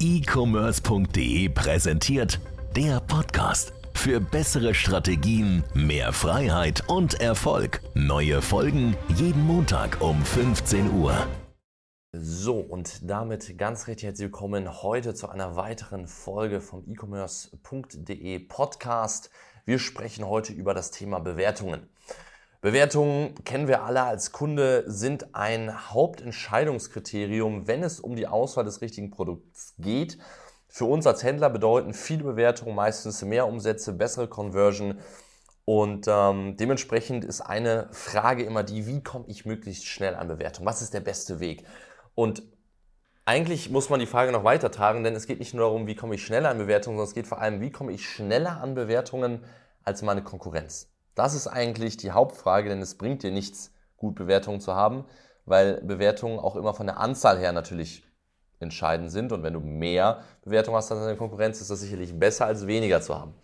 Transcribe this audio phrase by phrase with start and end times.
[0.00, 2.40] e-commerce.de präsentiert
[2.74, 3.74] der Podcast.
[3.92, 7.82] Für bessere Strategien, mehr Freiheit und Erfolg.
[7.92, 11.26] Neue Folgen jeden Montag um 15 Uhr.
[12.12, 19.30] So, und damit ganz recht herzlich willkommen heute zu einer weiteren Folge vom e-commerce.de Podcast.
[19.66, 21.90] Wir sprechen heute über das Thema Bewertungen.
[22.62, 28.82] Bewertungen kennen wir alle als Kunde, sind ein Hauptentscheidungskriterium, wenn es um die Auswahl des
[28.82, 30.18] richtigen Produkts geht.
[30.68, 34.98] Für uns als Händler bedeuten viele Bewertungen meistens mehr Umsätze, bessere Conversion.
[35.64, 40.66] Und ähm, dementsprechend ist eine Frage immer die, wie komme ich möglichst schnell an Bewertungen?
[40.66, 41.64] Was ist der beste Weg?
[42.14, 42.42] Und
[43.24, 45.94] eigentlich muss man die Frage noch weiter tragen, denn es geht nicht nur darum, wie
[45.94, 48.74] komme ich schneller an Bewertungen, sondern es geht vor allem, wie komme ich schneller an
[48.74, 49.44] Bewertungen
[49.82, 50.90] als meine Konkurrenz.
[51.14, 55.04] Das ist eigentlich die Hauptfrage, denn es bringt dir nichts, gut Bewertungen zu haben,
[55.44, 58.04] weil Bewertungen auch immer von der Anzahl her natürlich
[58.60, 59.32] entscheidend sind.
[59.32, 63.00] Und wenn du mehr Bewertungen hast als deine Konkurrenz, ist das sicherlich besser als weniger
[63.00, 63.34] zu haben.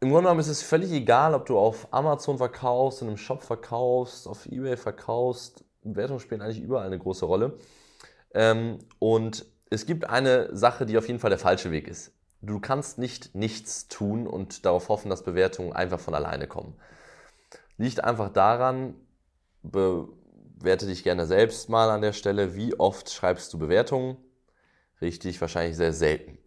[0.00, 3.42] Im Grunde genommen ist es völlig egal, ob du auf Amazon verkaufst, in einem Shop
[3.42, 5.64] verkaufst, auf Ebay verkaufst.
[5.82, 7.58] Bewertungen spielen eigentlich überall eine große Rolle.
[8.34, 12.60] Ähm, und es gibt eine Sache, die auf jeden Fall der falsche Weg ist du
[12.60, 16.74] kannst nicht nichts tun und darauf hoffen, dass Bewertungen einfach von alleine kommen.
[17.78, 18.94] Liegt einfach daran,
[19.62, 24.16] bewerte dich gerne selbst mal an der Stelle, wie oft schreibst du Bewertungen?
[25.00, 26.38] Richtig, wahrscheinlich sehr selten.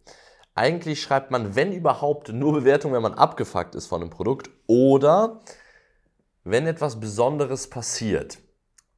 [0.54, 5.40] Eigentlich schreibt man, wenn überhaupt, nur Bewertungen, wenn man abgefuckt ist von einem Produkt oder
[6.44, 8.38] wenn etwas Besonderes passiert.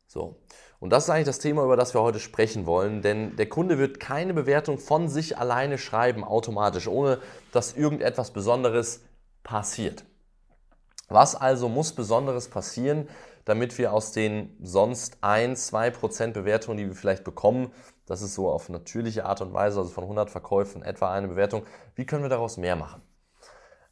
[0.07, 0.42] So.
[0.83, 3.79] Und das ist eigentlich das Thema, über das wir heute sprechen wollen, denn der Kunde
[3.79, 7.21] wird keine Bewertung von sich alleine schreiben, automatisch, ohne
[7.53, 9.05] dass irgendetwas Besonderes
[9.45, 10.05] passiert.
[11.09, 13.09] Was also muss Besonderes passieren,
[13.45, 17.71] damit wir aus den sonst 1, 2% Bewertungen, die wir vielleicht bekommen,
[18.07, 21.63] das ist so auf natürliche Art und Weise, also von 100 Verkäufen etwa eine Bewertung,
[21.95, 23.03] wie können wir daraus mehr machen?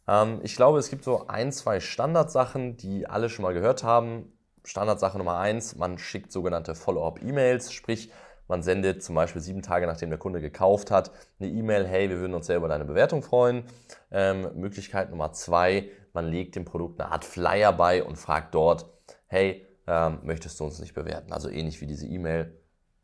[0.09, 4.33] Ähm, ich glaube, es gibt so ein, zwei Standardsachen, die alle schon mal gehört haben.
[4.65, 8.11] Standardsache Nummer eins, man schickt sogenannte Follow-up-E-Mails, sprich,
[8.49, 12.19] man sendet zum Beispiel sieben Tage nachdem der Kunde gekauft hat, eine E-Mail, hey, wir
[12.19, 13.65] würden uns sehr über deine Bewertung freuen.
[14.11, 18.87] Ähm, Möglichkeit Nummer zwei, man legt dem Produkt eine Art Flyer bei und fragt dort,
[19.29, 21.33] hey, ähm, möchtest du uns nicht bewerten?
[21.33, 22.57] Also ähnlich wie diese E-Mail.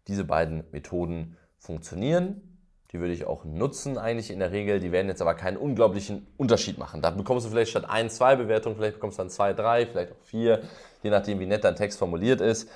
[0.09, 2.59] Diese beiden Methoden funktionieren.
[2.93, 4.79] Die würde ich auch nutzen eigentlich in der Regel.
[4.79, 7.03] Die werden jetzt aber keinen unglaublichen Unterschied machen.
[7.03, 10.13] Da bekommst du vielleicht statt ein, zwei Bewertungen, vielleicht bekommst du dann zwei, drei, vielleicht
[10.13, 10.63] auch vier
[11.07, 12.69] je nachdem, wie nett dein Text formuliert ist.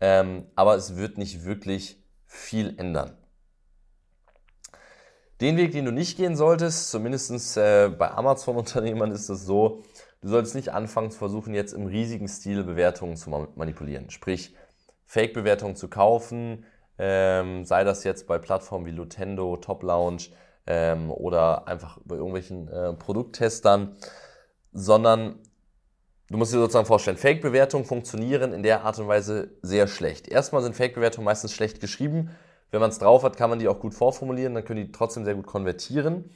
[0.00, 3.16] Ähm, aber es wird nicht wirklich viel ändern.
[5.40, 9.82] Den Weg, den du nicht gehen solltest, zumindest äh, bei Amazon-Unternehmern ist es so,
[10.20, 14.10] du solltest nicht anfangen zu versuchen, jetzt im riesigen Stil Bewertungen zu manipulieren.
[14.10, 14.56] Sprich,
[15.06, 16.64] Fake-Bewertungen zu kaufen,
[16.98, 20.24] ähm, sei das jetzt bei Plattformen wie Lutendo, Top Lounge
[20.66, 23.96] ähm, oder einfach bei irgendwelchen äh, Produkttestern,
[24.72, 25.38] sondern
[26.30, 30.28] Du musst dir sozusagen vorstellen, Fake-Bewertungen funktionieren in der Art und Weise sehr schlecht.
[30.28, 32.36] Erstmal sind Fake-Bewertungen meistens schlecht geschrieben.
[32.70, 35.24] Wenn man es drauf hat, kann man die auch gut vorformulieren, dann können die trotzdem
[35.24, 36.30] sehr gut konvertieren.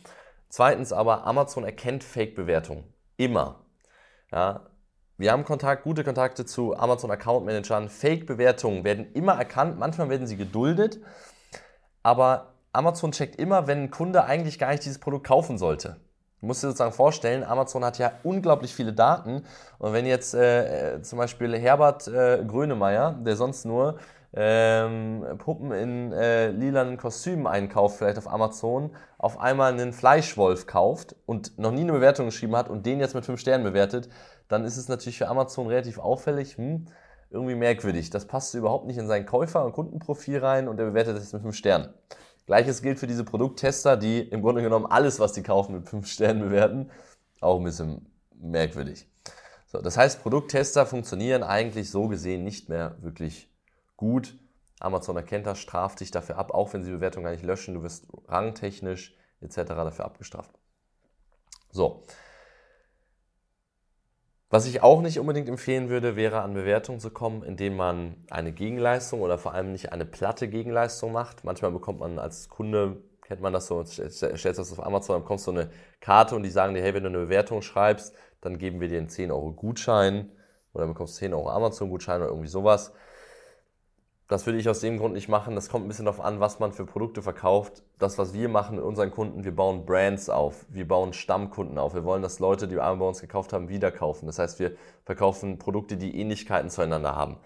[0.48, 2.84] Zweitens aber, Amazon erkennt Fake-Bewertungen.
[3.19, 3.66] Immer.
[4.30, 4.70] Ja,
[5.19, 7.91] wir haben Kontakt, gute Kontakte zu Amazon Account Managern.
[7.91, 11.00] Fake-Bewertungen werden immer erkannt, manchmal werden sie geduldet,
[12.03, 16.00] aber Amazon checkt immer, wenn ein Kunde eigentlich gar nicht dieses Produkt kaufen sollte.
[16.42, 19.44] Du musst dir sozusagen vorstellen, Amazon hat ja unglaublich viele Daten.
[19.78, 23.98] Und wenn jetzt äh, zum Beispiel Herbert äh, Grönemeyer, der sonst nur
[24.34, 31.14] ähm, Puppen in äh, lilanen Kostümen einkauft, vielleicht auf Amazon, auf einmal einen Fleischwolf kauft
[31.26, 34.09] und noch nie eine Bewertung geschrieben hat und den jetzt mit 5 Sternen bewertet,
[34.48, 36.86] dann ist es natürlich für Amazon relativ auffällig, hm,
[37.30, 38.10] irgendwie merkwürdig.
[38.10, 41.42] Das passt überhaupt nicht in sein Käufer- und Kundenprofil rein und er bewertet es mit
[41.42, 41.94] 5 Sternen.
[42.47, 46.06] Gleiches gilt für diese Produkttester, die im Grunde genommen alles, was sie kaufen, mit 5
[46.06, 46.91] Sternen bewerten.
[47.41, 49.08] Auch ein bisschen merkwürdig.
[49.66, 53.48] So, das heißt, Produkttester funktionieren eigentlich so gesehen nicht mehr wirklich
[53.97, 54.36] gut.
[54.80, 57.74] Amazon erkennt das, straft dich dafür ab, auch wenn sie die Bewertung gar nicht löschen.
[57.74, 59.56] Du wirst rangtechnisch etc.
[59.68, 60.50] dafür abgestraft.
[61.71, 62.03] So,
[64.53, 68.53] was ich auch nicht unbedingt empfehlen würde, wäre an Bewertungen zu kommen, indem man eine
[68.53, 71.43] Gegenleistung oder vor allem nicht eine platte Gegenleistung macht.
[71.43, 75.47] Manchmal bekommt man als Kunde, kennt man das so, stellst das auf Amazon, dann bekommst
[75.47, 75.71] du eine
[76.01, 78.99] Karte und die sagen dir, hey, wenn du eine Bewertung schreibst, dann geben wir dir
[78.99, 80.31] einen 10 Euro Gutschein
[80.75, 82.93] oder bekommst 10 Euro Amazon-Gutschein oder irgendwie sowas.
[84.33, 85.55] Das würde ich aus dem Grund nicht machen.
[85.55, 87.83] Das kommt ein bisschen darauf an, was man für Produkte verkauft.
[87.99, 90.65] Das, was wir machen mit unseren Kunden, wir bauen Brands auf.
[90.71, 91.93] Wir bauen Stammkunden auf.
[91.93, 94.25] Wir wollen, dass Leute, die einmal bei uns gekauft haben, wieder kaufen.
[94.25, 94.73] Das heißt, wir
[95.05, 97.37] verkaufen Produkte, die Ähnlichkeiten zueinander haben.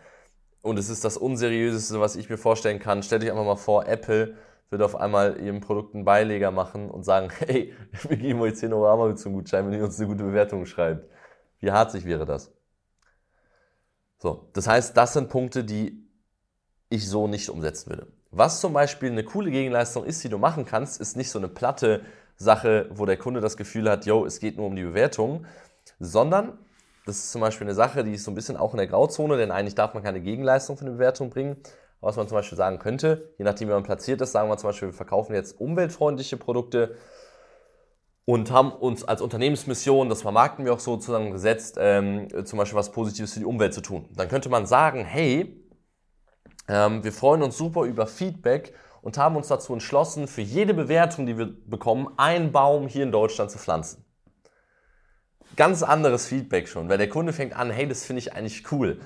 [0.62, 3.02] Und es ist das Unseriöseste, was ich mir vorstellen kann.
[3.02, 4.36] Stellt euch einfach mal vor, Apple
[4.70, 7.74] wird auf einmal ihrem Produkt einen Beileger machen und sagen, hey,
[8.08, 11.10] wir geben euch 10 Euro Amazon-Gutschein, wenn ihr uns eine gute Bewertung schreibt.
[11.58, 12.52] Wie harzig wäre das?
[14.18, 16.05] So, das heißt, das sind Punkte, die
[16.88, 18.06] ich so nicht umsetzen würde.
[18.30, 21.48] Was zum Beispiel eine coole Gegenleistung ist, die du machen kannst, ist nicht so eine
[21.48, 22.02] platte
[22.36, 25.46] Sache, wo der Kunde das Gefühl hat, yo, es geht nur um die Bewertung,
[25.98, 26.58] sondern
[27.06, 29.36] das ist zum Beispiel eine Sache, die ist so ein bisschen auch in der Grauzone,
[29.36, 31.56] denn eigentlich darf man keine Gegenleistung für eine Bewertung bringen.
[32.00, 34.68] Was man zum Beispiel sagen könnte, je nachdem, wie man platziert ist, sagen wir zum
[34.68, 36.96] Beispiel, wir verkaufen jetzt umweltfreundliche Produkte
[38.26, 42.76] und haben uns als Unternehmensmission, das vermarkten wir auch so sozusagen gesetzt, ähm, zum Beispiel
[42.76, 44.08] was Positives für die Umwelt zu tun.
[44.14, 45.65] Dann könnte man sagen, hey,
[46.68, 51.26] ähm, wir freuen uns super über Feedback und haben uns dazu entschlossen, für jede Bewertung,
[51.26, 54.04] die wir bekommen, einen Baum hier in Deutschland zu pflanzen.
[55.54, 59.00] Ganz anderes Feedback schon, weil der Kunde fängt an, hey, das finde ich eigentlich cool.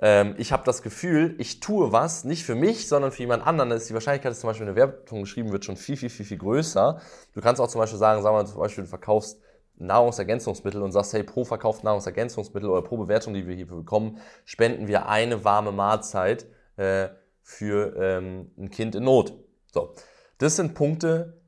[0.00, 3.70] Ähm, ich habe das Gefühl, ich tue was, nicht für mich, sondern für jemand anderen.
[3.70, 6.26] Da ist die Wahrscheinlichkeit, dass zum Beispiel eine Werbung geschrieben wird, schon viel, viel, viel,
[6.26, 7.00] viel größer.
[7.32, 9.40] Du kannst auch zum Beispiel sagen, sagen wir zum Beispiel, du verkaufst
[9.76, 14.88] Nahrungsergänzungsmittel und sagst, hey, pro verkauft Nahrungsergänzungsmittel oder pro Bewertung, die wir hier bekommen, spenden
[14.88, 16.46] wir eine warme Mahlzeit
[16.76, 17.08] äh,
[17.42, 19.32] für ähm, ein Kind in Not.
[19.72, 19.94] So,
[20.38, 21.40] das sind Punkte,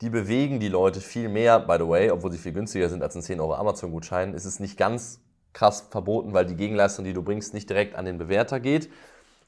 [0.00, 3.14] die bewegen die Leute viel mehr, by the way, obwohl sie viel günstiger sind als
[3.16, 5.20] ein 10 Euro Amazon-Gutschein, ist es nicht ganz
[5.52, 8.90] krass verboten, weil die Gegenleistung, die du bringst, nicht direkt an den Bewerter geht.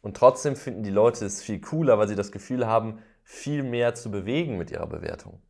[0.02, 3.94] Und trotzdem finden die Leute es viel cooler, weil sie das Gefühl haben, viel mehr
[3.94, 5.40] zu bewegen mit ihrer Bewertung.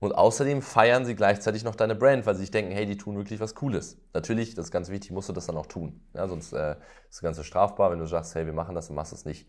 [0.00, 3.16] Und außerdem feiern sie gleichzeitig noch deine Brand, weil sie sich denken, hey, die tun
[3.16, 3.98] wirklich was Cooles.
[4.14, 6.00] Natürlich, das ist ganz wichtig, musst du das dann auch tun.
[6.14, 6.78] Ja, sonst äh, ist
[7.10, 9.46] das Ganze strafbar, wenn du sagst, hey, wir machen das und machst es nicht.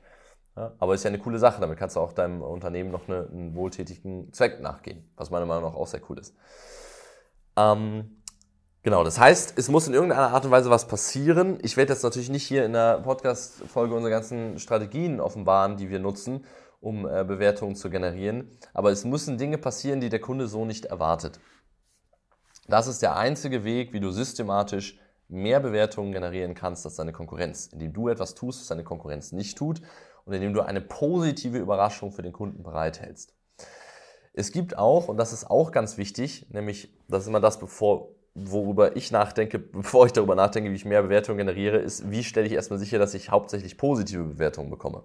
[0.57, 3.29] Ja, aber ist ja eine coole Sache, damit kannst du auch deinem Unternehmen noch eine,
[3.31, 6.35] einen wohltätigen Zweck nachgehen, was meiner Meinung nach auch sehr cool ist.
[7.55, 8.21] Ähm,
[8.83, 11.59] genau, das heißt, es muss in irgendeiner Art und Weise was passieren.
[11.61, 15.99] Ich werde jetzt natürlich nicht hier in der Podcast-Folge unsere ganzen Strategien offenbaren, die wir
[15.99, 16.43] nutzen,
[16.81, 18.49] um äh, Bewertungen zu generieren.
[18.73, 21.39] Aber es müssen Dinge passieren, die der Kunde so nicht erwartet.
[22.67, 24.99] Das ist der einzige Weg, wie du systematisch
[25.29, 29.57] mehr Bewertungen generieren kannst als deine Konkurrenz, indem du etwas tust, was deine Konkurrenz nicht
[29.57, 29.81] tut
[30.25, 33.33] und indem du eine positive Überraschung für den Kunden bereithältst.
[34.33, 38.09] Es gibt auch, und das ist auch ganz wichtig, nämlich, das ist immer das, bevor,
[38.33, 42.47] worüber ich nachdenke, bevor ich darüber nachdenke, wie ich mehr Bewertungen generiere, ist, wie stelle
[42.47, 45.03] ich erstmal sicher, dass ich hauptsächlich positive Bewertungen bekomme.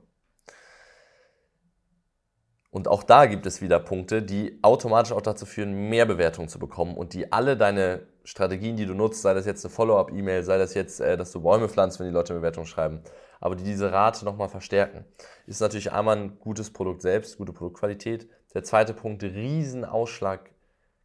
[2.76, 6.58] Und auch da gibt es wieder Punkte, die automatisch auch dazu führen, mehr Bewertungen zu
[6.58, 10.58] bekommen und die alle deine Strategien, die du nutzt, sei das jetzt eine Follow-up-E-Mail, sei
[10.58, 13.00] das jetzt, äh, dass du Bäume pflanzt, wenn die Leute eine Bewertung schreiben,
[13.40, 15.06] aber die diese Rate nochmal verstärken.
[15.46, 18.28] Ist natürlich einmal ein gutes Produkt selbst, gute Produktqualität.
[18.52, 20.50] Der zweite Punkt, Riesenausschlag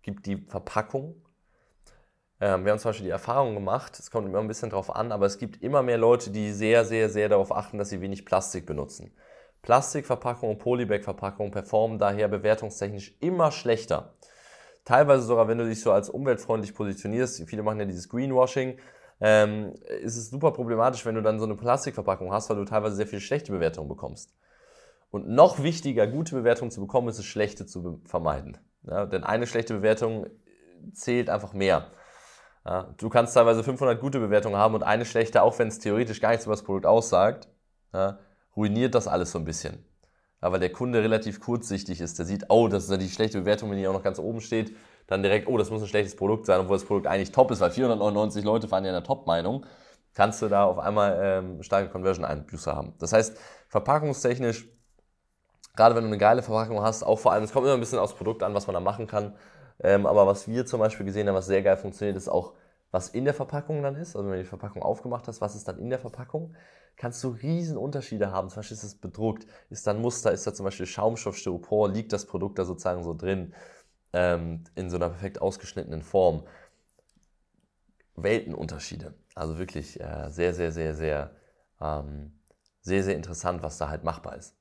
[0.02, 1.22] gibt die Verpackung.
[2.42, 5.14] Ähm, wir haben zum Beispiel die Erfahrung gemacht, es kommt immer ein bisschen drauf an,
[5.14, 8.26] aber es gibt immer mehr Leute, die sehr, sehr, sehr darauf achten, dass sie wenig
[8.26, 9.14] Plastik benutzen.
[9.62, 14.16] Plastikverpackungen und Polybag-Verpackungen performen daher bewertungstechnisch immer schlechter.
[14.86, 18.80] Teilweise sogar, wenn du dich so als umweltfreundlich positionierst, viele machen ja dieses Greenwashing,
[19.20, 22.96] ähm, ist es super problematisch, wenn du dann so eine Plastikverpackung hast, weil du teilweise
[22.96, 24.34] sehr viele schlechte Bewertungen bekommst.
[25.12, 28.58] Und noch wichtiger, gute Bewertungen zu bekommen, ist es, schlechte zu vermeiden.
[28.84, 30.26] Ja, denn eine schlechte Bewertung
[30.94, 31.92] zählt einfach mehr.
[32.66, 36.22] Ja, du kannst teilweise 500 gute Bewertungen haben und eine schlechte, auch wenn es theoretisch
[36.22, 37.48] gar nichts über das Produkt aussagt,
[37.94, 38.20] ja,
[38.56, 39.84] ruiniert das alles so ein bisschen.
[40.42, 42.18] Ja, weil der Kunde relativ kurzsichtig ist.
[42.18, 44.42] Der sieht, oh, das ist ja die schlechte Bewertung, wenn die auch noch ganz oben
[44.42, 44.76] steht.
[45.08, 47.60] Dann direkt, oh, das muss ein schlechtes Produkt sein, obwohl das Produkt eigentlich top ist,
[47.60, 49.66] weil 499 Leute waren ja in der Top-Meinung.
[50.14, 52.94] Kannst du da auf einmal ähm, starke Conversion-Einbüße haben.
[53.00, 53.38] Das heißt,
[53.70, 54.68] verpackungstechnisch,
[55.76, 58.00] gerade wenn du eine geile Verpackung hast, auch vor allem, es kommt immer ein bisschen
[58.00, 59.36] aufs Produkt an, was man da machen kann.
[59.80, 62.54] Ähm, aber was wir zum Beispiel gesehen haben, was sehr geil funktioniert, ist auch,
[62.92, 64.16] was in der Verpackung dann ist.
[64.16, 66.54] Also wenn du die Verpackung aufgemacht hast, was ist dann in der Verpackung?
[67.02, 68.50] kannst du riesen Unterschiede haben.
[68.50, 71.90] Zum Beispiel ist es bedruckt, ist da ein Muster, ist da zum Beispiel Schaumstoff, Styropor,
[71.90, 73.56] liegt das Produkt da sozusagen so drin,
[74.14, 76.44] ähm, in so einer perfekt ausgeschnittenen Form.
[78.16, 79.16] Weltenunterschiede.
[79.34, 81.36] Also wirklich äh, sehr, sehr, sehr, sehr,
[81.80, 82.40] ähm,
[82.82, 84.56] sehr, sehr interessant, was da halt machbar ist.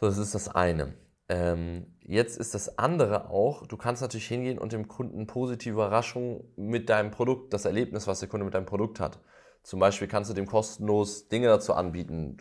[0.00, 0.94] So, das ist das eine.
[1.32, 6.44] Ähm, jetzt ist das andere auch, du kannst natürlich hingehen und dem Kunden positive Überraschungen
[6.56, 9.18] mit deinem Produkt, das Erlebnis, was der Kunde mit deinem Produkt hat.
[9.62, 12.36] Zum Beispiel kannst du dem kostenlos Dinge dazu anbieten.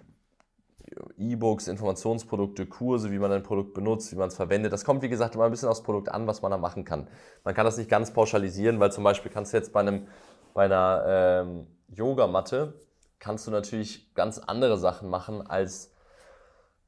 [1.18, 4.74] E-Books, Informationsprodukte, Kurse, wie man ein Produkt benutzt, wie man es verwendet.
[4.74, 7.08] Das kommt, wie gesagt, immer ein bisschen aufs Produkt an, was man da machen kann.
[7.46, 10.08] Man kann das nicht ganz pauschalisieren, weil zum Beispiel kannst du jetzt bei, einem,
[10.54, 12.74] bei einer ähm, Yogamatte,
[13.20, 15.94] kannst du natürlich ganz andere Sachen machen als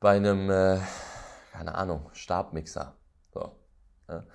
[0.01, 0.79] bei einem, äh,
[1.53, 2.95] keine Ahnung, Stabmixer.
[3.31, 3.51] So,
[4.09, 4.25] ja.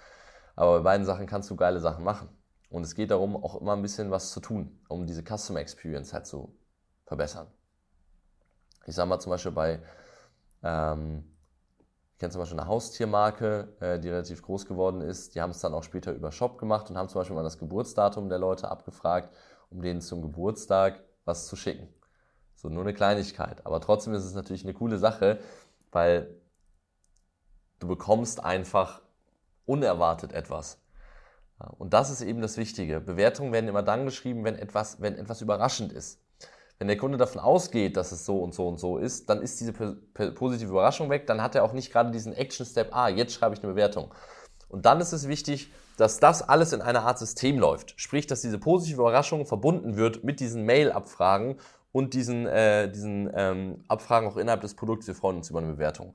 [0.54, 2.28] Aber bei beiden Sachen kannst du geile Sachen machen.
[2.70, 6.12] Und es geht darum, auch immer ein bisschen was zu tun, um diese Customer Experience
[6.12, 6.56] halt zu
[7.06, 7.48] verbessern.
[8.86, 9.80] Ich sage mal zum Beispiel bei
[10.62, 11.24] ähm,
[12.12, 15.34] Ich kenne zum Beispiel eine Haustiermarke, äh, die relativ groß geworden ist.
[15.34, 17.58] Die haben es dann auch später über Shop gemacht und haben zum Beispiel mal das
[17.58, 19.34] Geburtsdatum der Leute abgefragt,
[19.70, 21.88] um denen zum Geburtstag was zu schicken.
[22.54, 23.66] So nur eine Kleinigkeit.
[23.66, 25.40] Aber trotzdem ist es natürlich eine coole Sache,
[25.90, 26.37] weil
[27.78, 29.02] du bekommst einfach
[29.66, 30.80] unerwartet etwas.
[31.78, 33.00] Und das ist eben das Wichtige.
[33.00, 36.20] Bewertungen werden immer dann geschrieben, wenn etwas, wenn etwas überraschend ist.
[36.78, 39.58] Wenn der Kunde davon ausgeht, dass es so und so und so ist, dann ist
[39.60, 41.26] diese positive Überraschung weg.
[41.26, 44.14] Dann hat er auch nicht gerade diesen Action-Step, ah, jetzt schreibe ich eine Bewertung.
[44.68, 47.94] Und dann ist es wichtig, dass das alles in einer Art System läuft.
[48.00, 51.58] Sprich, dass diese positive Überraschung verbunden wird mit diesen Mail-Abfragen
[51.90, 55.08] und diesen, äh, diesen ähm, Abfragen auch innerhalb des Produkts.
[55.08, 56.14] Wir freuen uns über eine Bewertung.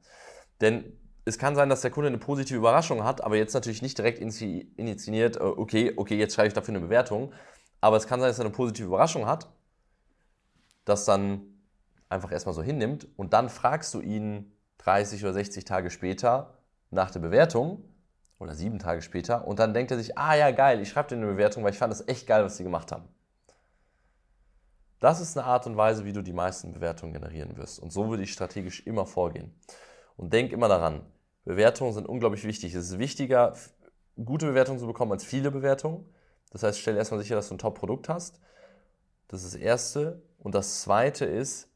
[0.62, 3.98] Denn es kann sein, dass der Kunde eine positive Überraschung hat, aber jetzt natürlich nicht
[3.98, 7.34] direkt initiiert, äh, okay, okay, jetzt schreibe ich dafür eine Bewertung.
[7.82, 9.50] Aber es kann sein, dass er eine positive Überraschung hat,
[10.86, 11.42] das dann
[12.10, 16.58] einfach erstmal so hinnimmt und dann fragst du ihn 30 oder 60 Tage später
[16.92, 17.84] nach der Bewertung
[18.40, 21.16] oder sieben Tage später und dann denkt er sich, ah ja, geil, ich schreibe dir
[21.16, 23.08] eine Bewertung, weil ich fand das echt geil, was sie gemacht haben.
[25.00, 27.80] Das ist eine Art und Weise, wie du die meisten Bewertungen generieren wirst.
[27.80, 29.54] Und so würde ich strategisch immer vorgehen.
[30.16, 31.02] Und denk immer daran,
[31.46, 32.74] Bewertungen sind unglaublich wichtig.
[32.74, 33.56] Es ist wichtiger,
[34.24, 36.06] gute Bewertungen zu bekommen als viele Bewertungen.
[36.52, 38.40] Das heißt, stell erstmal sicher, dass du ein Top-Produkt hast.
[39.28, 40.22] Das ist das Erste.
[40.40, 41.70] Und das Zweite ist,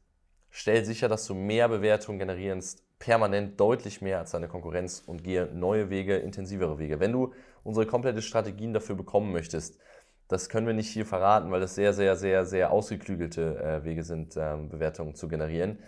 [0.50, 5.46] stell sicher, dass du mehr Bewertungen generierst, permanent deutlich mehr als deine Konkurrenz und gehe
[5.46, 7.00] neue Wege, intensivere Wege.
[7.00, 7.32] Wenn du
[7.62, 9.78] unsere komplette Strategien dafür bekommen möchtest,
[10.28, 14.04] das können wir nicht hier verraten, weil das sehr, sehr, sehr, sehr ausgeklügelte äh, Wege
[14.04, 15.78] sind, ähm, Bewertungen zu generieren.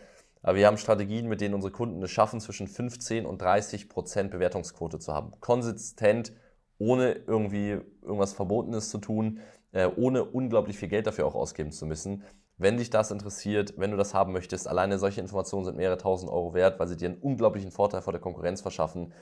[0.42, 4.30] Aber wir haben Strategien, mit denen unsere Kunden es schaffen, zwischen 15 und 30 Prozent
[4.30, 5.32] Bewertungsquote zu haben.
[5.40, 6.32] Konsistent,
[6.78, 9.40] ohne irgendwie irgendwas Verbotenes zu tun,
[9.73, 12.25] äh, ohne unglaublich viel Geld dafür auch ausgeben zu müssen.
[12.56, 16.30] Wenn dich das interessiert, wenn du das haben möchtest, alleine solche Informationen sind mehrere tausend
[16.30, 19.12] Euro wert, weil sie dir einen unglaublichen Vorteil vor der Konkurrenz verschaffen.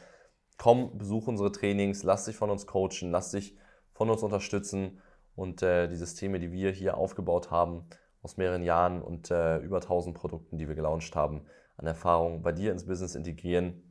[0.57, 3.57] Komm, besuch unsere Trainings, lass dich von uns coachen, lass dich
[3.93, 5.01] von uns unterstützen
[5.37, 7.87] und äh, die Systeme, die wir hier aufgebaut haben,
[8.23, 11.47] aus mehreren Jahren und äh, über 1000 Produkten, die wir gelauncht haben,
[11.77, 13.83] an Erfahrung bei dir ins Business integrieren.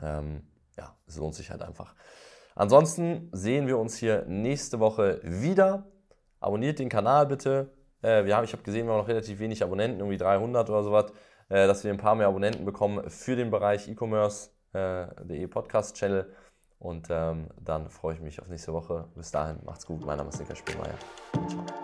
[0.00, 0.42] Ähm,
[0.76, 1.94] ja, es lohnt sich halt einfach.
[2.54, 5.86] Ansonsten sehen wir uns hier nächste Woche wieder.
[6.40, 7.72] Abonniert den Kanal bitte.
[8.02, 10.82] Äh, wir haben, ich habe gesehen, wir haben noch relativ wenig Abonnenten, irgendwie 300 oder
[10.82, 11.12] sowas,
[11.48, 16.30] äh, dass wir ein paar mehr Abonnenten bekommen für den Bereich E-Commerce.de äh, Podcast Channel.
[16.78, 19.08] Und ähm, dann freue ich mich auf nächste Woche.
[19.14, 20.04] Bis dahin, macht's gut.
[20.04, 20.98] Mein Name ist Nika Spielmeier.
[21.48, 21.83] Ciao.